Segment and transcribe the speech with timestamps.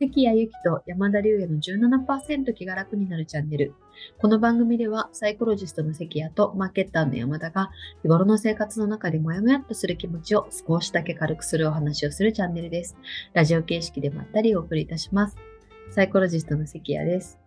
[0.00, 3.74] 関谷由紀と山田龍也の17%気が楽になるチャンネル。
[4.18, 7.70] この番組ではサイコロジストの関谷とマーケッターの山田が
[8.02, 12.96] 日頃の生活の中でもやもやっとする気持ちを少しだけ軽くするお話をするチャンネルです。
[13.34, 15.36] ラジオ形式でまったりお送りいたします。
[15.90, 17.38] サイコロジストの関谷です。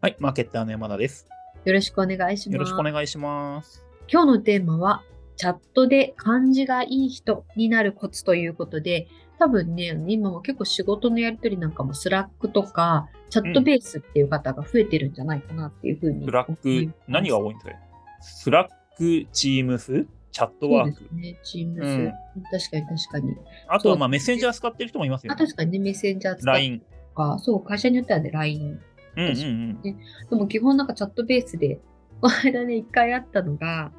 [0.00, 1.26] はい、マーケッターの山田です。
[1.64, 2.54] よろしくお願いします。
[2.54, 3.84] よろしくお願いします。
[4.06, 5.02] 今日のテーマは、
[5.36, 9.08] チャットで感じがいい人になるコツということで、
[9.38, 17.76] 多分ね、今も結構仕事のやりとりなんかも Slack とか、チャットベースっていう方が増えてるんじゃないかなっていうふうに Slack 何が多いんですか？
[18.20, 21.14] Slack、Teams、Chatwork？
[21.14, 21.86] ね、 Teams。
[21.86, 22.12] うん
[22.50, 23.36] 確かに確かに。
[23.68, 25.44] あとは、まあ、メッセンジャー使ってる人もいますよあ、ね。
[25.44, 26.80] 確かにね、メッセンジャー使う LINE。
[26.80, 28.78] とか、そう、会社によってはね、LINE。
[29.16, 29.82] うんうんうん。
[29.82, 29.96] で
[30.30, 31.80] も基本なんかチャットベースで、
[32.20, 33.90] この間ね、一回あったのが、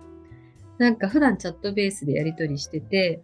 [0.78, 3.22] なんか普段チャットベースでやり取りしてて、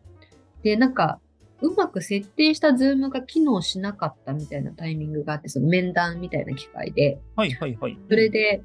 [0.64, 1.20] で、なんか、
[1.62, 7.98] うまく設定した Zoom が機能しなかったみたいなタイミングがあって、その面談みたいな機会で、はいはいはい。
[8.10, 8.64] それで、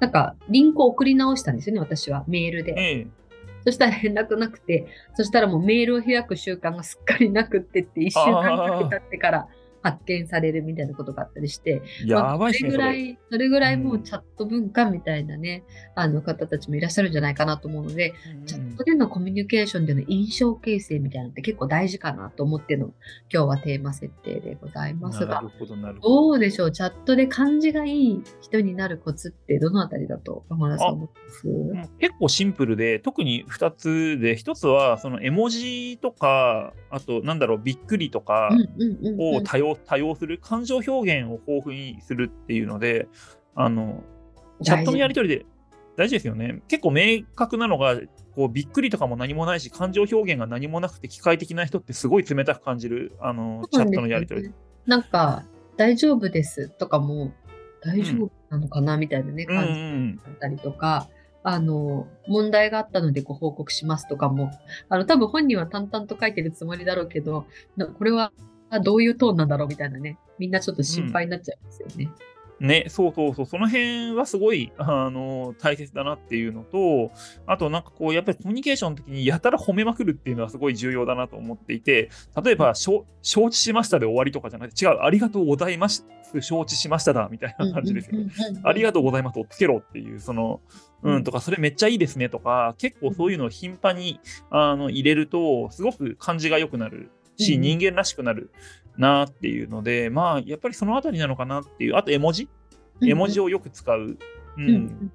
[0.00, 2.74] なんか、リンクを送り直したんですよね、私は、メールで。
[2.76, 3.06] ええ。
[3.64, 9.48] そしたら連絡なくて、そしたらもうメールを開く習慣がすっかりなくってって、一週間かけ経ってから
[9.84, 12.82] 発見されるみたいなことがあったりして、まあやばいっすね、それ。
[12.82, 15.62] それぐらい、それぐらいもううんチャット文化みたいなね、
[15.94, 18.14] あの方たちもいらっしゃるんじゃないかなと思うので、
[18.46, 22.94] チャットでのコミュニケーションでの印象形成みたいなのって結構大事かなと思っての
[23.30, 25.42] 今日はテーマ設定でございますが。
[26.02, 39.44] ど、うでしょう、チャットで感じがいい人になるコツってどのあたりだと山田さん思いますうん結構シンプルで、特に2つで、1つは、その絵文字とか、あと、なんだろう、びっくりとかうんうんうんうん
[39.74, 43.08] を多用する、感情表現を豊富にするっていうので、
[43.54, 44.02] あの、
[44.62, 45.46] チャットのやり取りで
[45.96, 46.62] 大事ですよね。
[46.68, 48.00] 結構明確なのが、
[48.34, 54.52] こうびっくりとかも何もないし、感情表現が何もなくて機械的な人ってすごい冷たく感じる、あの、チャットのやり取り。
[54.86, 55.44] なんか、
[55.76, 57.32] 大丈夫ですとかも、
[57.82, 61.08] 大丈夫なのかなみたいなね、うんう感じんだったりとか、
[61.44, 64.50] あの、問題があったのでご報告しますとかも、
[64.88, 67.46] あの、多分本人は淡々と書いてるつもりだろうけど、
[67.76, 68.32] なこれは
[68.70, 72.10] あどういうトーンなんだろうみたいなね、みんなちょっと心配になっちゃいますよね。
[72.60, 77.10] ね、そうそうそう、その辺はすごい、あの、大切だなっていうのと、
[77.46, 82.10] あとなんかこう、やっぱりコミュニケーションの時にやたら褒めまくるっていうのはすごい重要だなと思っていて、
[82.42, 86.06] 例えば、承知しましたで終わりとかじゃなくて、違う、ありがとうございます、
[86.40, 88.30] 承知しましただ、みたいな感じですよね。
[88.62, 90.60] ありがとうございますをつけろっていう、その、
[91.02, 94.20] うんうん、とか、それめっちゃいいですねとか、結構そういうのを頻繁に
[94.50, 98.50] あの入れると、すごく感じが良くなるし、うん人間らしくなる
[98.96, 102.48] なっていうので、まあ、やっぱりそのあたりなのかなっていう、あと絵文字？
[103.02, 104.18] 絵文字を、をよく使う。
[104.56, 104.68] うん。
[104.68, 105.12] うん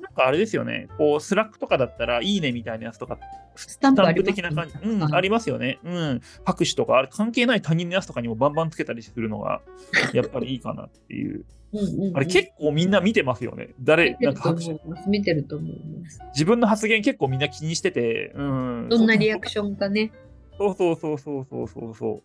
[0.00, 3.18] なんかあれですよね、こう、 Slack とかだったら、いいねみたいなやつとか、
[3.56, 5.78] スタンプ的な感じ、うん、はいありますよね。
[5.84, 6.20] うん。
[6.44, 9.60] 拍手とか、あれ関係ない他人のやつとかにもバンバンつけたりするのが、
[10.14, 11.44] やっぱりいいかなっていう。
[11.72, 13.74] うんうんうんあれ結構みんな見てますよね。
[13.82, 14.80] 誰、なんか拍手。
[15.06, 16.18] 見てると思います。
[16.32, 18.86] 自分の発言結構みんな気にしてて、うん。
[18.88, 20.10] どんなリアクションかね。
[20.58, 22.22] そうそうそうそうそうそうそう。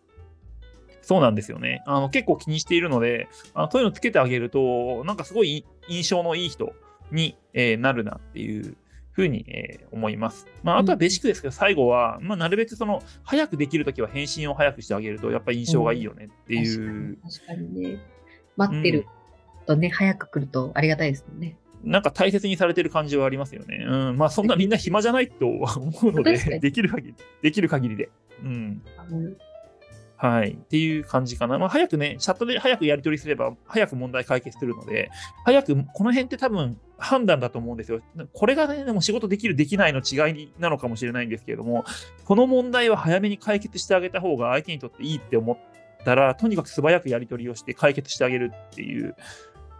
[1.02, 1.82] そうなんですよね。
[1.86, 6.72] あの結構気にしているので、あのそういうのつけてあげると、なんかすごい印象のいい人
[7.10, 8.76] に、えーなるなっていう
[9.12, 10.46] ふうに、えー思います。
[10.62, 17.98] まあ、あとはベーシックですけど、最後は、まあ、なるべくその、早くできるときは返信を早くしてあげると、やっぱり印象がいいよねっていう、確かに確かにね。
[18.56, 19.06] 待ってる
[19.66, 21.56] とね、早く来るとありがたいですもんね。
[21.84, 23.84] なんか大切にされてる感じはありますよね。
[23.86, 24.16] うん。
[24.16, 28.10] まあ、そんなみんな暇じゃないとは思うのでできる限り、できる限りで。
[28.42, 28.82] うん。
[30.16, 30.52] はい。
[30.52, 31.58] っていう感じかな。
[31.58, 35.10] まあ、早くね、チャットで早くやり取りすれば、早く問題解決するので、
[35.44, 38.00] 早く、この辺って多分判断だと思うんですよ。
[38.32, 41.84] これがね、でも仕事できる、できないの違いなのかもしれないんですけれども、
[42.24, 45.58] この問題は早めに解決してあげた方が相手にとっていいって思っ
[46.04, 49.16] たら、とにかく素早くやり取りをして解決してあげるっていう、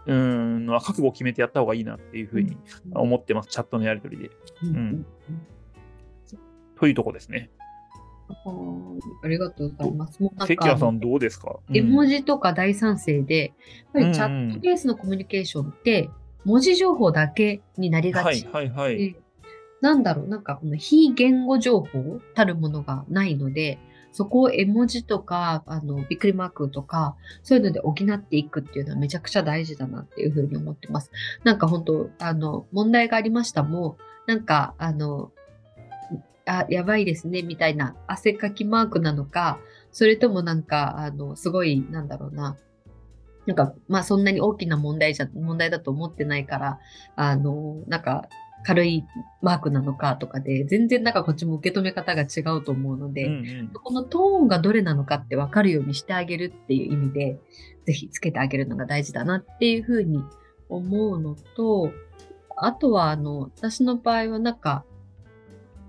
[0.07, 2.57] うーんのは覚悟を決めてやった方がいいなっていうふうに
[2.93, 3.49] 思ってます。
[3.49, 4.31] チャットのやり取りで。
[4.63, 5.05] うんん
[6.79, 7.37] というとこですね。
[7.37, 7.49] はい
[9.23, 10.21] ありがとうございます。
[10.21, 13.53] もうなんかさんどうですか、絵文字字とか大賛成で、やっ
[13.93, 16.09] ぱりチャットベースのコミュニケーションって、
[16.43, 18.47] 文字情報だけになりがはいち。
[18.47, 18.97] はいはい。
[18.97, 19.15] で
[19.81, 23.77] なんだろう、なんかこの非言語情報たるものがないので、
[24.15, 31.11] そこを絵文字とか、あの、びっくりマークとか、そういうので補っていくっていうのはめちゃくちゃ大事だなっていうふうに思ってます。
[31.43, 35.33] なんか本当あの、問題がありましたも、なんか、あの、
[36.45, 39.59] あ、やばいですね、みたいな汗かきマークなのか、
[39.91, 42.55] それともなんか、あの、すごい、なんだろうな、
[43.45, 46.79] なんか、まあそんなに大きな問題じゃ、問題だと思ってないから、
[47.17, 48.29] あの、なんか、
[48.65, 49.05] 軽い
[49.43, 53.71] マークなのかとかで、全然なんかこっちも受け止め方が違うと思うので、うんうん。
[53.71, 57.39] このトーンがどれなのかって分かるようにしてあげるっていう意味で、
[57.85, 60.23] ぜひつけてあげるのが大事だなっていうふうに
[60.67, 61.91] 思うのと、
[62.57, 64.83] あとは、あの、私の場合はなんか、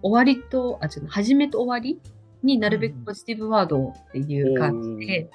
[0.03, 1.99] 終わりと、あ、違う、始めと終わり
[2.43, 5.31] になるべくポジティブワードをっていう感じで、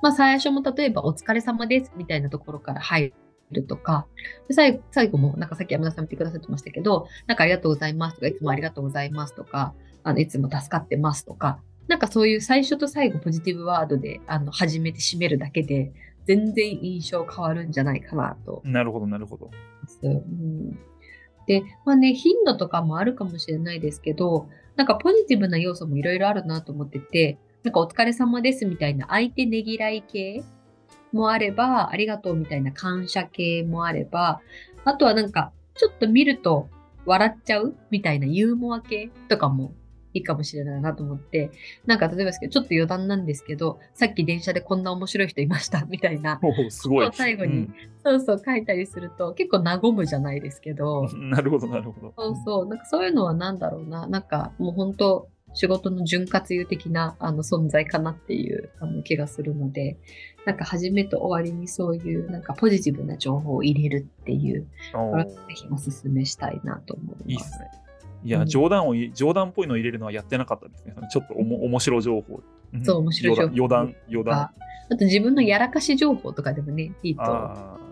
[0.00, 3.12] まあ最初も例えばお疲れ様ですみたいなところから入
[3.52, 4.06] るとか、
[4.48, 15.92] で最後最後もなんかさっき山田さん言ってくださってましたけど、なんかありがとうございますとか、いつもありがとうございますとか、あのいつも助かってますとか、なんかそういう最初と最後ポジティブワードであの始めて締めるだけで、
[16.26, 18.62] 全然印象変わるんじゃないかなと。
[18.64, 19.50] なるほど、なるほど。
[20.02, 20.70] うん、
[21.46, 30.42] で、まあね、頻度とかもあるかもしれないですけど、なんかポジティブな要素もいろいろあるなと思ってて、なんかお疲れ様ですみたいな相手ねぎらい系
[31.12, 34.40] もあれば、ありがとうみたいな感謝系もあれば、
[34.84, 36.68] あとはなんかちょっと見ると
[37.06, 39.74] 笑っちゃうみたいなユーモア系とかも
[40.14, 41.50] いいかもしれないなと思って、
[41.86, 47.10] なんか例えばですけど、ちょっと余談なんですけど、さっき電車でこんな面白い人いましたみたいな、すごい。
[47.12, 47.70] 最後に
[48.04, 52.12] そうそう書いたりすると結構和むじゃないですけど、う んなるほど、なるほど。
[52.16, 59.96] そうそう、なんかそういうのはなんだろうな、なんかもう本当仕事の潤滑油的なあの存在かなっていうあの気がするので、
[60.46, 67.24] なんか始めと終わりにそういうなんかポジティブな情報を入れるっていう、これはぜひお勧めしたいなと思います。
[67.26, 67.70] いいっすね。
[68.24, 70.94] いうや、ん冗談をい、冗談っぽいのを入れるのはやってなかったですね。
[71.10, 72.42] ちょっとおも面白情報。
[72.76, 74.50] んそう面白い情報余談、余談。
[74.92, 77.22] ああと自分のやらかし情報とかでもね、いいと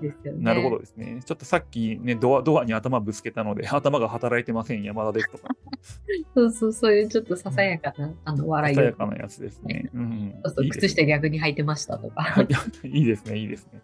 [0.02, 0.44] ですよね。
[0.44, 1.22] なるほどですね。
[1.24, 5.48] ちょっとさっきね、ドアドアに頭ぶつけたので、頭が働いてません、山田ですとか、
[6.34, 9.90] そうそう、そういうちょっとささやかな、あの笑いをさやかなやつですね。
[9.94, 12.46] うん そうそういいね靴下逆に履いてましたとか。
[12.84, 13.80] いいですね、いいですね。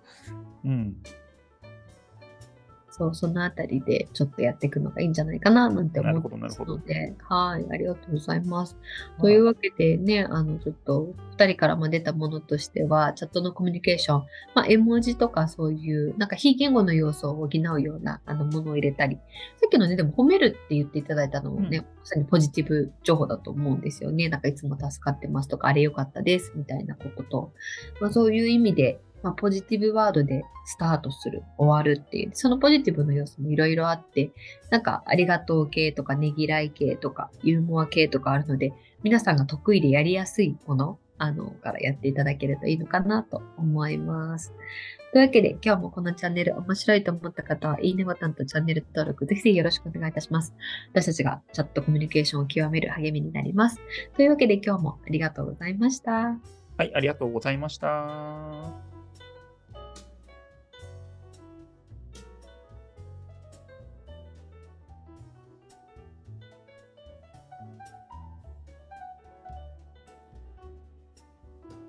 [0.64, 0.96] うん。
[2.98, 8.76] そう、そのあたりでちょっとやっていくのがいいんじゃないかななんて思ってますので、はい、ありがとうございます。
[9.20, 21.84] というわけでね、あの、ちょっと2人からも出たものとしては、チャットのコミュニケーション、まあ、絵文字とかそういう、なんか非言語の要素を補うようなあのものを入れたり、さっきのね、でも褒めるって言っていただいたのもね、うん。
[21.84, 24.30] まさにポジティブ情報だと思うんですよね。
[24.30, 27.52] なんかいつも助かってますとか、あれ良かったですみたいなことと、
[28.00, 34.30] まあ、そういう意味で、まあ、ポジティブワードでスタートする、終わるっていう、そのポジティブの要素もいろいろあって、
[34.70, 44.54] なんかありがとう系とかねぎらい系とかユーモア系とかあるので、皆さんが得意でやりやすいもの、あの、からやっていただけるといいのかなと思います。
[45.12, 50.54] というわけで、今日もこのチャンネル面白いと思った方は、いいねボタンとチャンネル登録、ぜひぜひよろしくお願いいたします。
[50.92, 53.80] 私たちがチャットコミュニケーションを極める励みになります。
[54.14, 56.38] というわけで、今日もありがとうございました。
[56.78, 58.85] はい、ありがとうございました。